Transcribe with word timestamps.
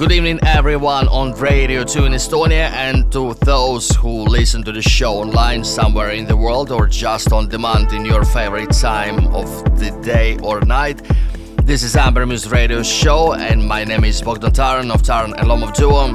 Good 0.00 0.12
evening, 0.12 0.40
everyone 0.46 1.08
on 1.08 1.32
Radio 1.32 1.84
2 1.84 2.06
in 2.06 2.12
Estonia, 2.12 2.70
and 2.70 3.12
to 3.12 3.34
those 3.44 3.90
who 3.96 4.24
listen 4.24 4.62
to 4.62 4.72
the 4.72 4.80
show 4.80 5.16
online 5.16 5.62
somewhere 5.62 6.12
in 6.12 6.24
the 6.24 6.34
world 6.34 6.72
or 6.72 6.86
just 6.86 7.34
on 7.34 7.50
demand 7.50 7.92
in 7.92 8.06
your 8.06 8.24
favorite 8.24 8.72
time 8.72 9.26
of 9.34 9.46
the 9.78 9.90
day 10.02 10.38
or 10.42 10.62
night. 10.62 11.02
This 11.64 11.82
is 11.82 11.96
Amber 11.96 12.24
Muse 12.24 12.50
Radio 12.50 12.82
Show, 12.82 13.34
and 13.34 13.62
my 13.62 13.84
name 13.84 14.04
is 14.04 14.22
Bogdan 14.22 14.52
Taran 14.52 14.90
of 14.90 15.02
Taran 15.02 15.34
and 15.36 15.46
Lomov 15.46 15.74
Duo. 15.74 16.14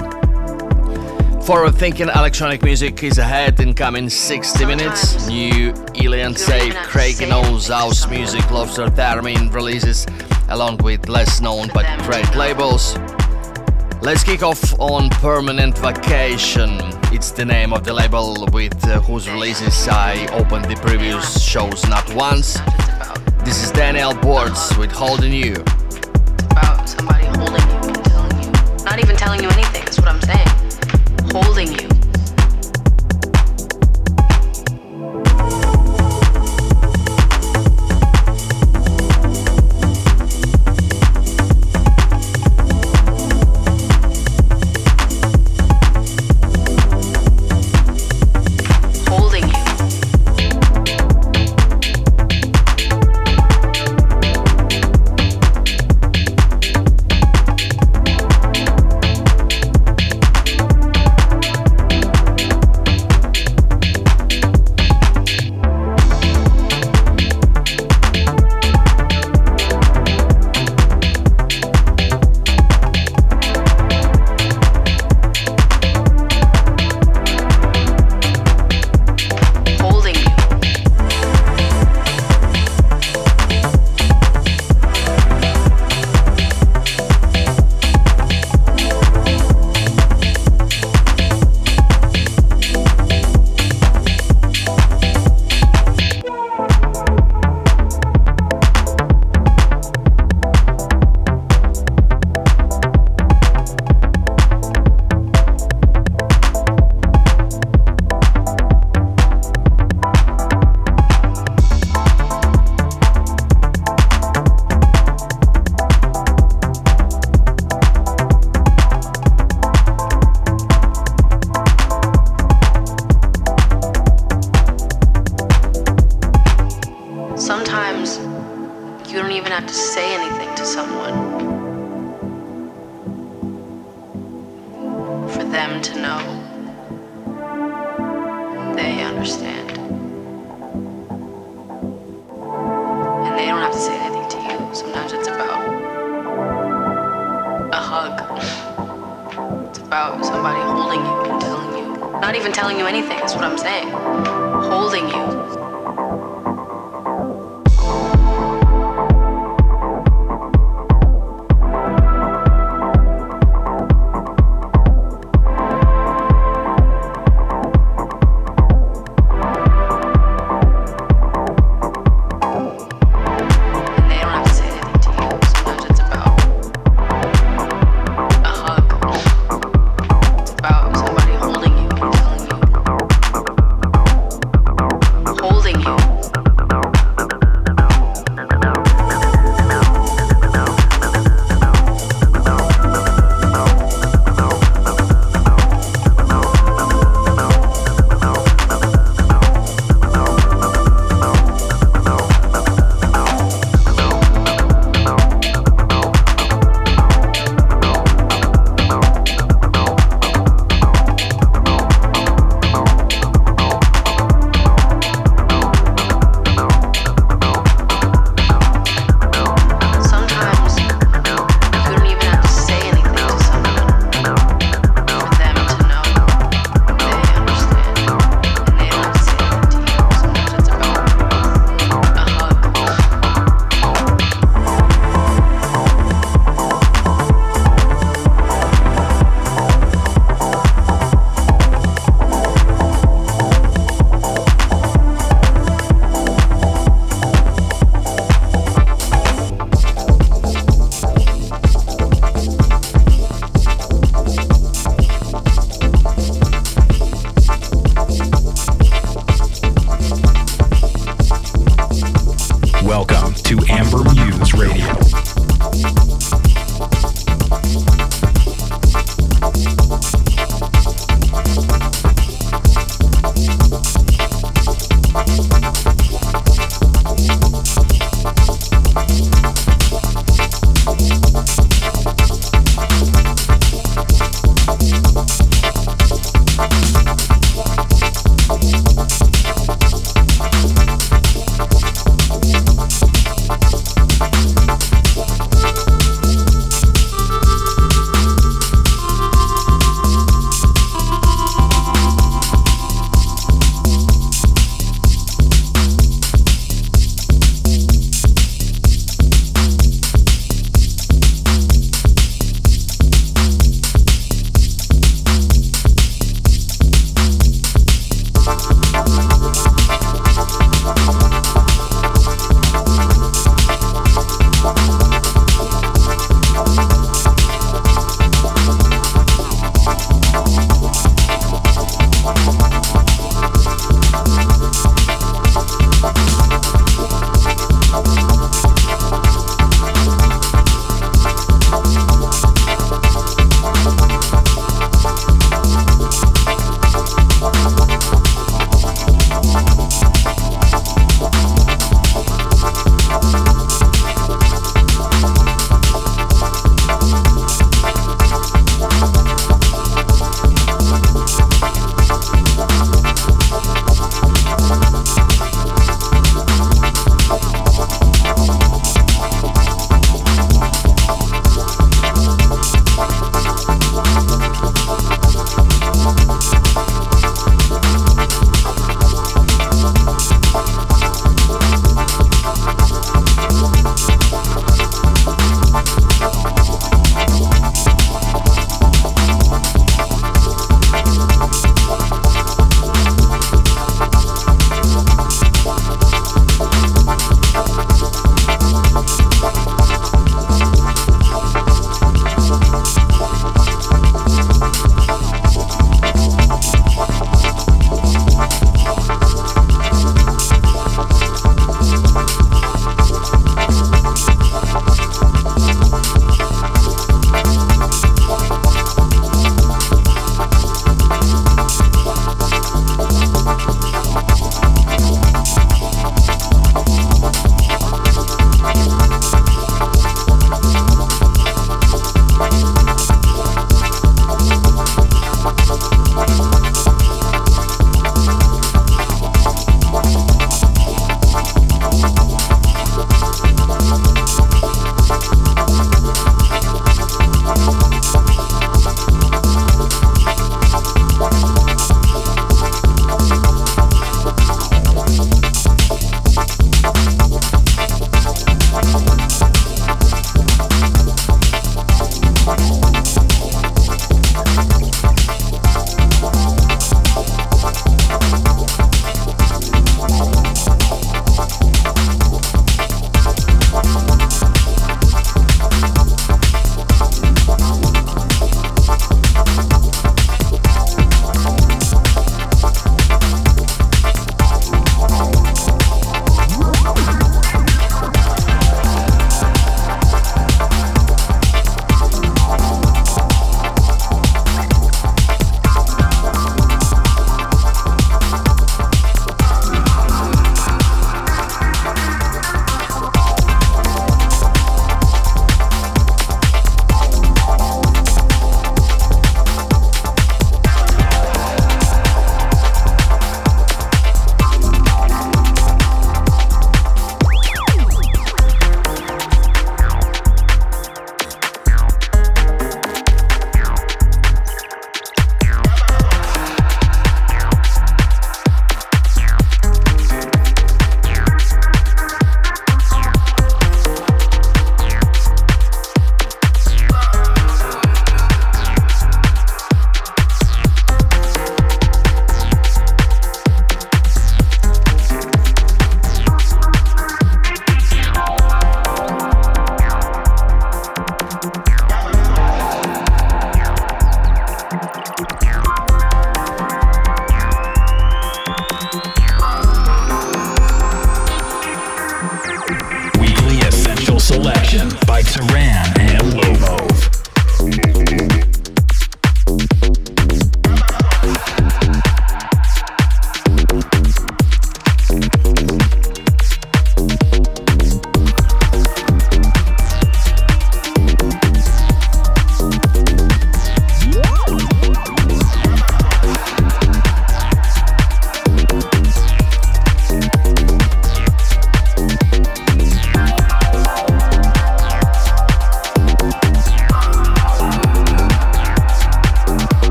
Forward 1.42 1.76
thinking 1.76 2.10
electronic 2.10 2.64
music 2.64 3.04
is 3.04 3.20
ahead 3.20 3.60
in 3.60 3.76
coming 3.76 4.10
60 4.10 4.66
minutes. 4.66 5.28
New 5.28 5.76
Ilian 5.94 6.34
Tape, 6.34 6.74
Craigie 6.74 7.28
Knowes 7.28 7.68
house 7.68 8.10
music, 8.10 8.50
Lobster 8.50 8.88
Theremin 8.88 9.54
releases, 9.54 10.08
along 10.50 10.78
with 10.78 11.08
less 11.08 11.40
known 11.40 11.70
but 11.72 11.86
great 12.00 12.36
labels. 12.36 12.98
Let's 14.02 14.24
kick 14.24 14.44
off 14.44 14.80
on 14.80 15.10
Permanent 15.10 15.78
Vacation. 15.80 16.78
It's 17.12 17.32
the 17.32 17.46
name 17.46 17.74
of 17.74 17.84
the 17.84 17.94
label 17.94 18.48
with 18.52 18.76
uh, 18.88 19.00
whose 19.02 19.28
releases 19.28 19.88
I 19.88 20.28
opened 20.28 20.66
the 20.66 20.76
previous 20.76 21.42
shows 21.42 21.84
not 21.88 22.08
once. 22.14 22.60
This 23.44 23.64
is 23.64 23.72
Daniel 23.72 24.14
Boards 24.14 24.78
with 24.78 24.92
Holding 24.92 25.34
You. 25.34 25.56
About 26.52 26.88
somebody 26.88 27.26
holding 27.26 27.68
you 27.72 28.04
telling 28.04 28.44
you. 28.44 28.52
Not 28.84 29.00
even 29.00 29.16
telling 29.16 29.42
you 29.42 29.50
anything, 29.50 29.84
that's 29.86 30.00
what 30.00 30.08
I'm 30.08 30.22
saying. 30.22 30.48
Holding 31.32 31.72
you. 31.72 31.95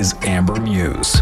Is 0.00 0.14
Amber 0.22 0.58
Muse. 0.58 1.20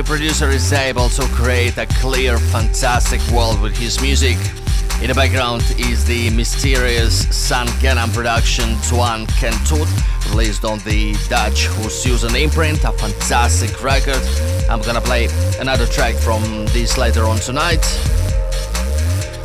The 0.00 0.06
producer 0.06 0.48
is 0.48 0.72
able 0.72 1.10
to 1.10 1.20
create 1.34 1.76
a 1.76 1.84
clear, 1.84 2.38
fantastic 2.38 3.20
world 3.32 3.60
with 3.60 3.76
his 3.76 4.00
music. 4.00 4.38
In 5.02 5.08
the 5.08 5.14
background 5.14 5.62
is 5.76 6.06
the 6.06 6.30
mysterious 6.30 7.28
San 7.36 7.66
Genan 7.82 8.10
production 8.14 8.78
Tuan 8.88 9.26
Kentut, 9.26 9.86
released 10.30 10.64
on 10.64 10.78
the 10.80 11.12
Dutch 11.28 11.66
Who's 11.66 12.06
Using 12.06 12.34
imprint, 12.34 12.82
a 12.84 12.92
fantastic 12.92 13.82
record. 13.82 14.22
I'm 14.70 14.80
gonna 14.80 15.02
play 15.02 15.28
another 15.58 15.84
track 15.84 16.14
from 16.14 16.42
this 16.68 16.96
later 16.96 17.24
on 17.24 17.36
tonight. 17.36 17.84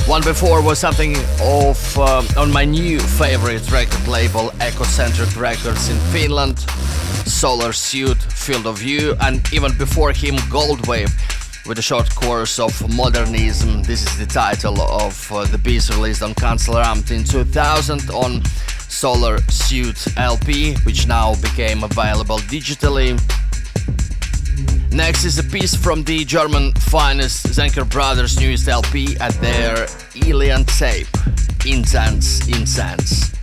One 0.07 0.23
before 0.23 0.61
was 0.61 0.79
something 0.79 1.17
of 1.41 1.97
uh, 1.97 2.23
on 2.37 2.49
my 2.49 2.63
new 2.63 3.01
favorite 3.01 3.69
record 3.71 4.07
label, 4.07 4.51
Ecocentric 4.59 5.37
Records 5.37 5.89
in 5.89 5.97
Finland. 6.13 6.65
Solar 7.25 7.73
Suit, 7.73 8.17
Field 8.17 8.67
of 8.67 8.79
View, 8.79 9.15
and 9.21 9.41
even 9.51 9.77
before 9.77 10.11
him, 10.11 10.35
Goldwave, 10.49 11.11
with 11.67 11.79
a 11.79 11.81
short 11.81 12.13
course 12.15 12.59
of 12.59 12.71
modernism. 12.95 13.83
This 13.83 14.03
is 14.03 14.17
the 14.17 14.25
title 14.25 14.79
of 14.81 15.31
uh, 15.31 15.45
the 15.45 15.57
piece 15.57 15.89
released 15.89 16.21
on 16.21 16.33
Kanzleramt 16.35 17.11
in 17.11 17.23
2000 17.23 18.09
on 18.11 18.43
Solar 18.87 19.39
Suit 19.49 20.07
LP, 20.17 20.75
which 20.85 21.07
now 21.07 21.35
became 21.35 21.83
available 21.83 22.37
digitally. 22.39 23.19
Next 24.91 25.25
is 25.25 25.37
a 25.37 25.43
piece 25.43 25.75
from 25.75 26.03
the 26.03 26.23
German 26.23 26.73
finest 26.75 27.47
Zenker 27.47 27.89
Brothers' 27.89 28.39
newest 28.39 28.67
LP 28.67 29.17
at 29.19 29.33
their 29.41 29.87
Ilian 30.15 30.63
Tape, 30.65 31.07
Intense 31.65 32.47
Incense. 32.47 33.33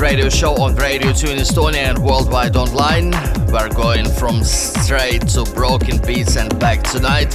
Radio 0.00 0.30
Show 0.30 0.54
on 0.54 0.74
Radio 0.76 1.12
2 1.12 1.26
in 1.28 1.38
Estonia 1.38 1.90
and 1.90 1.98
worldwide 1.98 2.56
online. 2.56 3.10
We're 3.52 3.68
going 3.68 4.08
from 4.08 4.42
straight 4.42 5.28
to 5.28 5.44
broken 5.44 5.98
beats 6.00 6.38
and 6.38 6.58
back 6.58 6.82
tonight. 6.82 7.34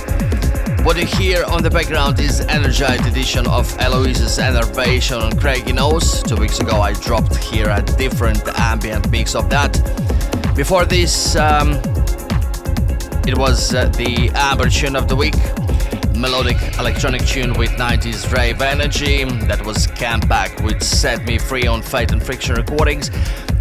What 0.83 0.97
you 0.97 1.05
hear 1.05 1.43
on 1.45 1.61
the 1.61 1.69
background 1.69 2.19
is 2.19 2.41
energized 2.41 3.05
edition 3.05 3.45
of 3.45 3.71
Eloise's 3.77 4.39
Enervation 4.39 5.17
on 5.17 5.37
Craigie 5.37 5.73
Knowes. 5.73 6.23
Two 6.23 6.37
weeks 6.37 6.59
ago 6.59 6.81
I 6.81 6.93
dropped 6.93 7.35
here 7.35 7.69
a 7.69 7.83
different 7.83 8.41
ambient 8.59 9.11
mix 9.11 9.35
of 9.35 9.47
that. 9.51 9.73
Before 10.55 10.85
this, 10.85 11.35
um, 11.35 11.73
it 13.27 13.37
was 13.37 13.75
uh, 13.75 13.89
the 13.89 14.31
Amber 14.33 14.69
tune 14.69 14.95
of 14.95 15.07
the 15.07 15.15
week 15.15 15.35
melodic 16.17 16.57
electronic 16.79 17.25
tune 17.25 17.53
with 17.53 17.71
90s 17.71 18.31
rave 18.31 18.61
energy. 18.61 19.23
That 19.23 19.65
was 19.65 19.87
Camp 19.87 20.27
Back 20.27 20.59
which 20.61 20.81
Set 20.81 21.25
Me 21.25 21.37
Free 21.37 21.67
on 21.67 21.81
Fate 21.81 22.11
and 22.11 22.23
Friction 22.23 22.55
Recordings. 22.55 23.11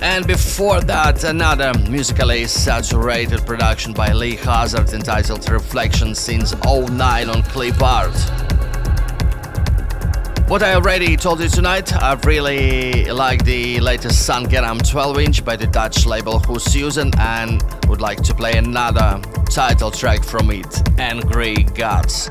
And 0.03 0.27
before 0.27 0.81
that, 0.83 1.25
another 1.25 1.73
musically 1.89 2.47
saturated 2.47 3.47
production 3.47 3.93
by 3.93 4.13
Lee 4.13 4.37
Hazard 4.37 4.93
entitled 4.93 5.49
Reflections 5.49 6.19
since 6.19 6.55
09 6.65 7.29
on 7.29 7.43
Clip 7.45 7.81
Art. 7.83 8.15
What 10.55 10.63
I 10.63 10.75
already 10.75 11.17
told 11.17 11.41
you 11.41 11.49
tonight, 11.49 11.93
I 11.93 12.15
really 12.25 13.07
like 13.07 13.45
the 13.45 13.81
latest 13.81 14.31
Sangeram 14.31 14.89
12 14.89 15.19
inch 15.19 15.45
by 15.45 15.57
the 15.57 15.67
Dutch 15.67 16.07
label 16.07 16.39
Hususen 16.39 17.13
and 17.19 17.61
would 17.89 18.01
like 18.01 18.23
to 18.23 18.33
play 18.37 18.53
another 18.53 19.21
title 19.51 19.91
track 19.91 20.23
from 20.23 20.53
it, 20.53 21.01
Angry 21.01 21.65
Gods. 21.75 22.31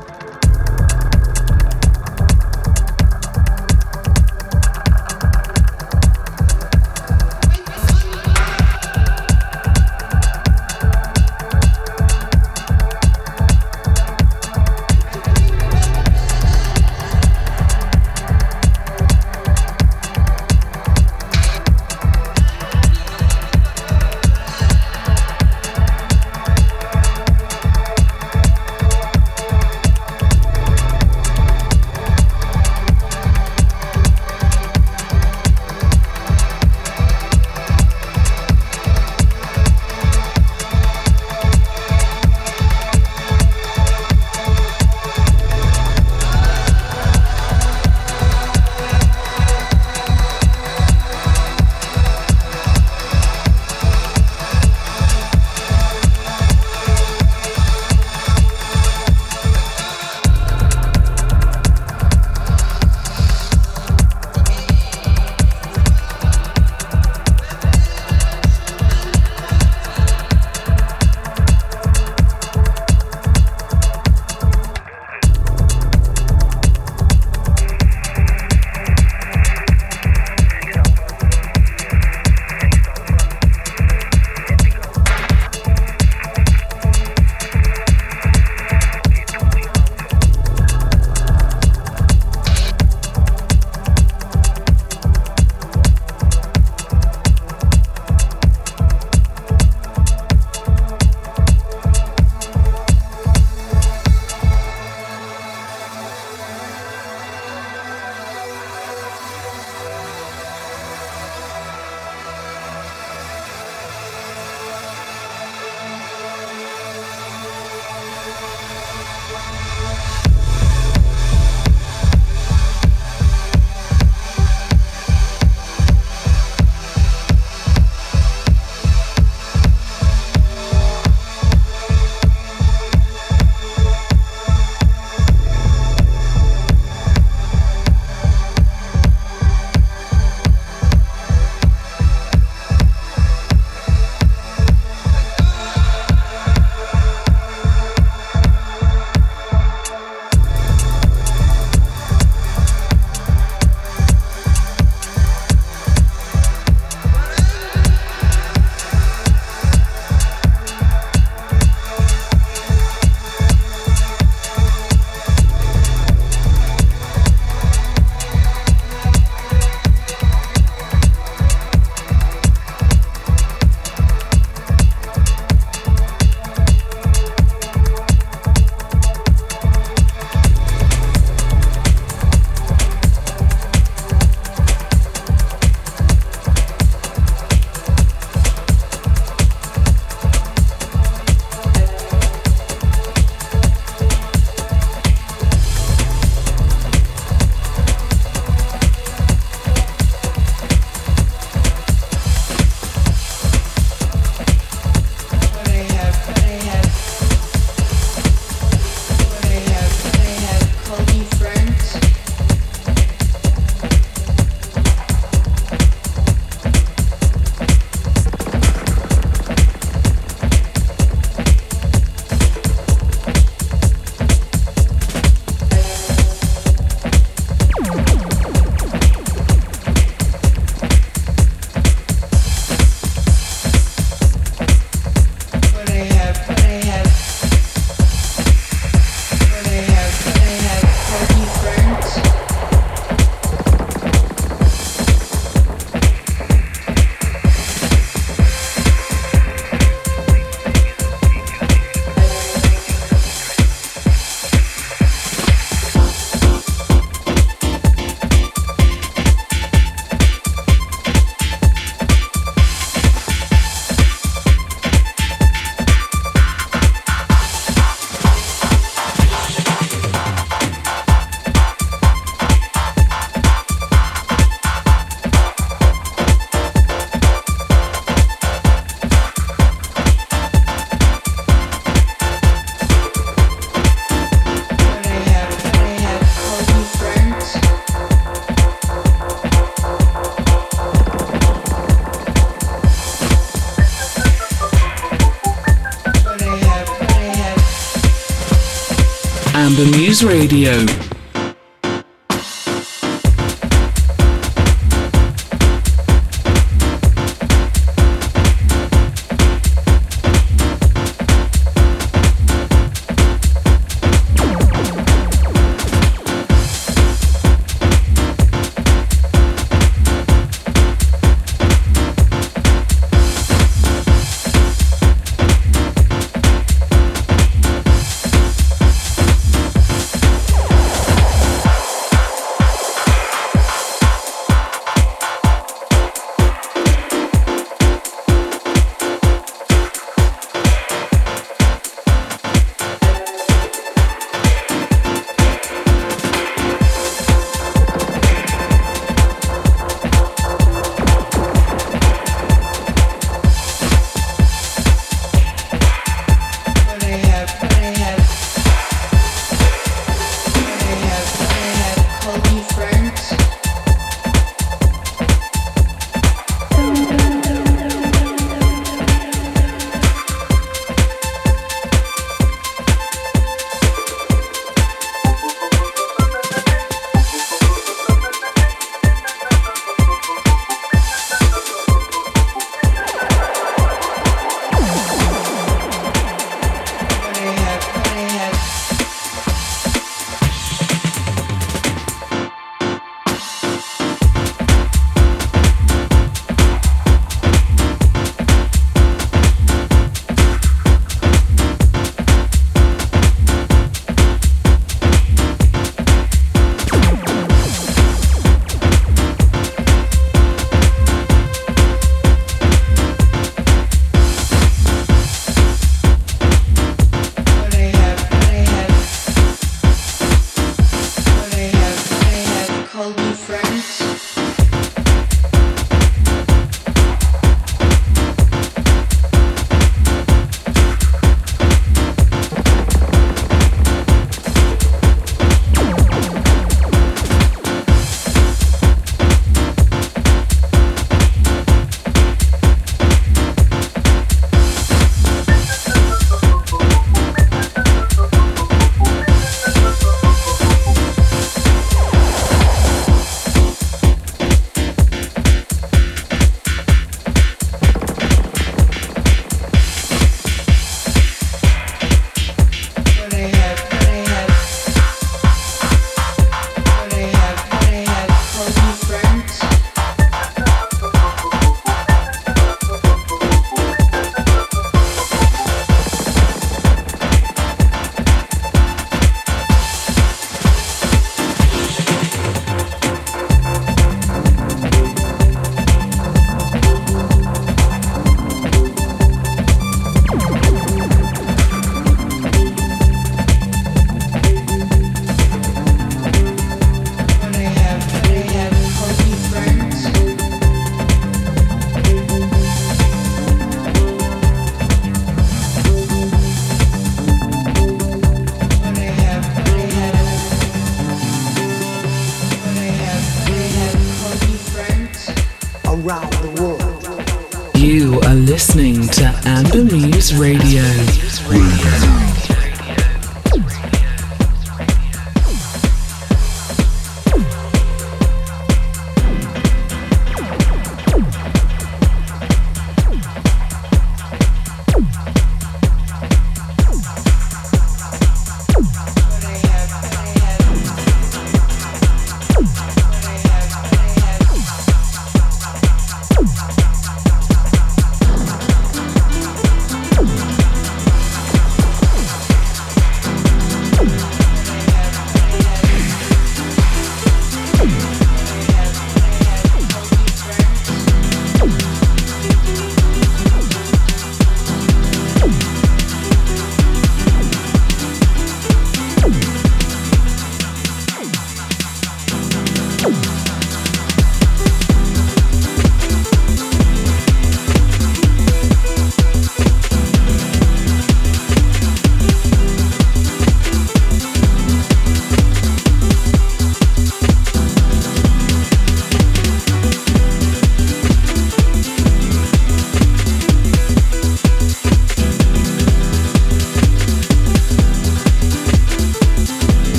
Radio. 300.24 301.03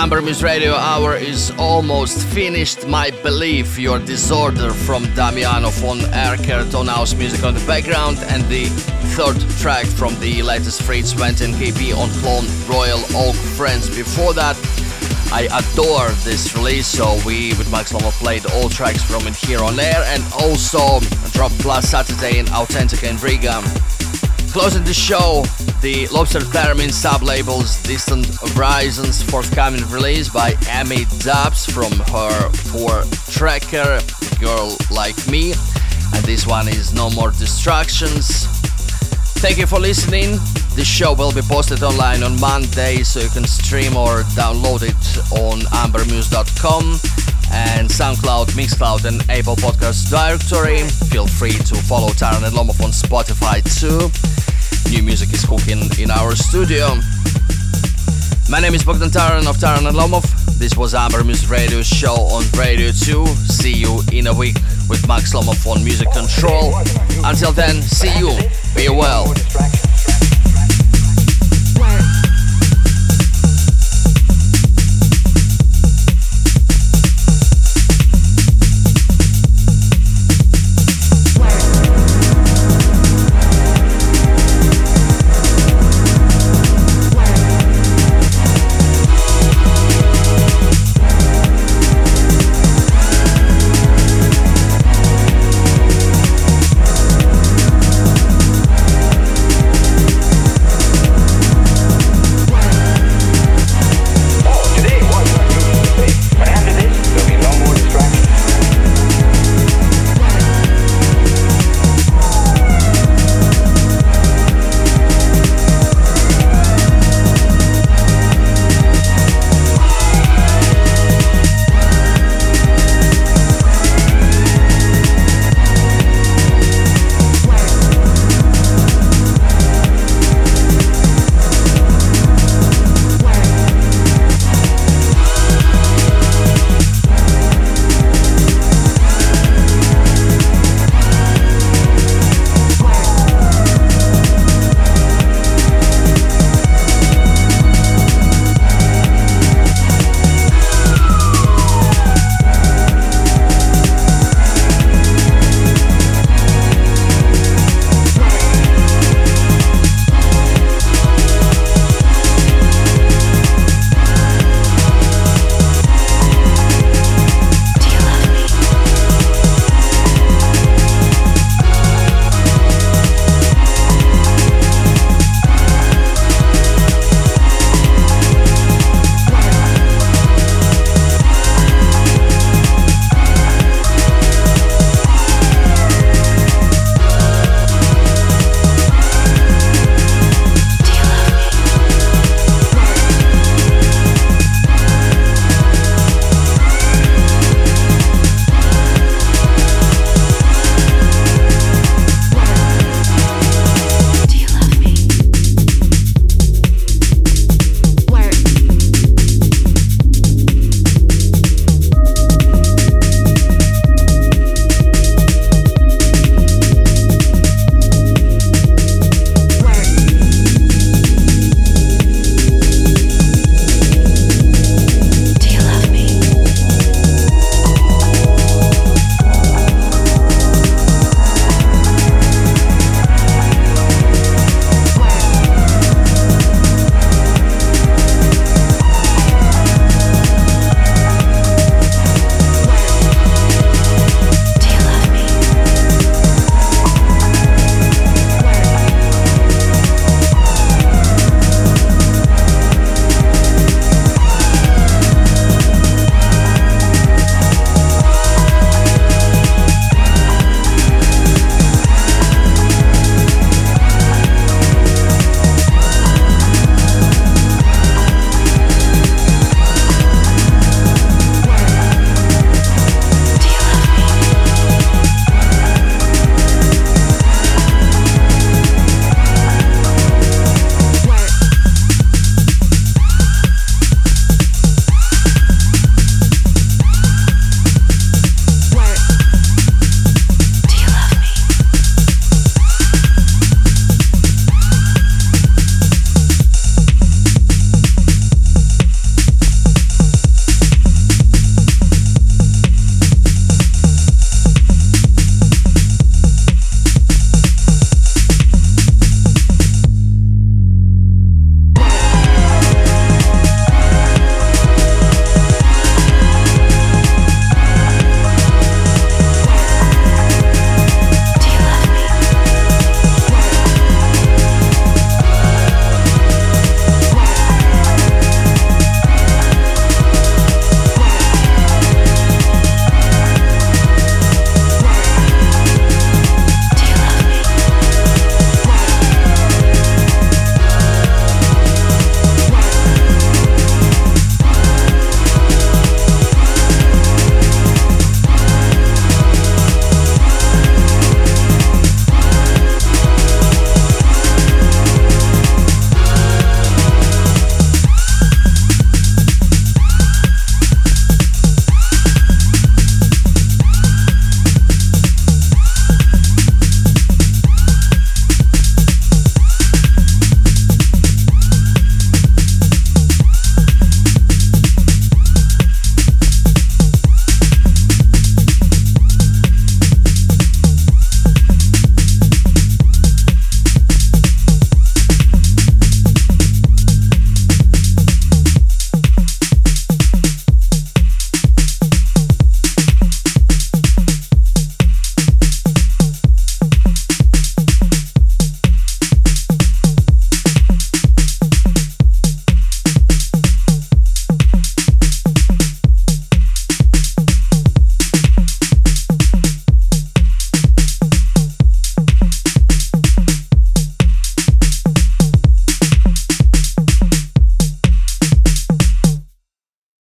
Amber 0.00 0.22
Muse 0.22 0.42
Radio 0.42 0.72
Hour 0.72 1.14
is 1.14 1.52
almost 1.58 2.26
finished. 2.28 2.86
My 2.86 3.10
belief, 3.22 3.78
your 3.78 3.98
disorder 3.98 4.70
from 4.72 5.04
Damiano 5.14 5.68
von 5.68 5.98
Erckert 5.98 6.74
on 6.74 6.86
house 6.86 7.12
music 7.12 7.44
on 7.44 7.52
the 7.52 7.62
background, 7.66 8.16
and 8.28 8.42
the 8.44 8.64
third 9.14 9.38
track 9.58 9.84
from 9.84 10.18
the 10.18 10.42
latest 10.42 10.80
Fritz 10.80 11.14
went 11.14 11.42
in 11.42 11.50
KP 11.50 11.94
on 11.94 12.08
Clone 12.22 12.46
Royal 12.66 13.00
Oak 13.14 13.36
Friends. 13.36 13.94
Before 13.94 14.32
that, 14.32 14.56
I 15.34 15.42
adore 15.52 16.08
this 16.24 16.56
release, 16.56 16.86
so 16.86 17.20
we 17.26 17.50
with 17.58 17.70
Max 17.70 17.92
Lomov 17.92 18.12
played 18.12 18.46
all 18.52 18.70
tracks 18.70 19.02
from 19.02 19.26
it 19.26 19.36
here 19.36 19.60
on 19.60 19.78
air, 19.78 20.02
and 20.06 20.22
also 20.32 21.00
Drop 21.32 21.52
Plus 21.58 21.90
Saturday 21.90 22.38
in 22.38 22.48
Authentic 22.48 23.04
and 23.04 23.22
Riga. 23.22 23.60
Closing 24.50 24.82
the 24.82 24.94
show, 24.94 25.44
the 25.80 26.06
Lobster 26.08 26.40
Theremin 26.40 26.90
sub-label's 26.92 27.82
Distant 27.82 28.26
Horizons 28.54 29.22
forthcoming 29.22 29.88
release 29.90 30.28
by 30.28 30.54
Amy 30.68 31.06
Dubs 31.20 31.64
from 31.64 31.92
her 32.12 32.50
four 32.50 33.02
tracker 33.30 34.00
Girl 34.38 34.76
Like 34.90 35.16
Me 35.28 35.52
and 36.14 36.24
this 36.24 36.46
one 36.46 36.68
is 36.68 36.92
No 36.92 37.08
More 37.10 37.30
Distractions. 37.30 38.46
Thank 39.40 39.58
you 39.58 39.66
for 39.66 39.78
listening. 39.78 40.32
The 40.76 40.84
show 40.84 41.14
will 41.14 41.32
be 41.32 41.42
posted 41.42 41.82
online 41.82 42.22
on 42.22 42.38
Monday 42.40 43.02
so 43.02 43.20
you 43.20 43.30
can 43.30 43.44
stream 43.44 43.96
or 43.96 44.22
download 44.36 44.82
it 44.82 45.32
on 45.32 45.60
ambermuse.com 45.80 46.84
and 47.52 47.88
SoundCloud, 47.88 48.48
Mixcloud 48.52 49.06
and 49.06 49.22
Apple 49.30 49.56
Podcast 49.56 50.10
directory. 50.10 50.86
Feel 51.08 51.26
free 51.26 51.52
to 51.52 51.74
follow 51.74 52.08
Taran 52.08 52.46
and 52.46 52.54
Lomov 52.54 52.82
on 52.84 52.90
Spotify 52.90 53.62
too. 53.64 54.10
New 54.90 55.04
music 55.04 55.32
is 55.32 55.44
cooking 55.44 55.88
in 56.00 56.10
our 56.10 56.34
studio. 56.34 56.96
My 58.50 58.58
name 58.58 58.74
is 58.74 58.82
Bogdan 58.82 59.10
Taran 59.10 59.46
of 59.46 59.56
Taran 59.56 59.86
and 59.86 59.96
Lomov. 59.96 60.24
This 60.58 60.76
was 60.76 60.94
Amber 60.94 61.22
Muse 61.22 61.46
Radio 61.46 61.80
show 61.80 62.14
on 62.14 62.42
Radio 62.58 62.90
2. 62.90 63.24
See 63.26 63.72
you 63.72 64.02
in 64.12 64.26
a 64.26 64.34
week 64.34 64.56
with 64.88 65.06
Max 65.06 65.32
Lomov 65.32 65.64
on 65.64 65.84
Music 65.84 66.10
Control. 66.10 66.74
Until 67.24 67.52
then, 67.52 67.80
see 67.82 68.12
you. 68.18 68.36
Be 68.74 68.88
well. 68.88 69.32